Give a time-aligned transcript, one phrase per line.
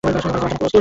[0.05, 0.77] বাড়ি যাবার জন্য প্রস্তুত?